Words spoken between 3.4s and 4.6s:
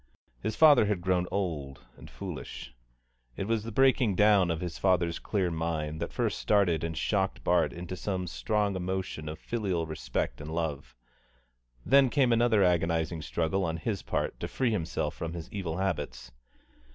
was the breaking down of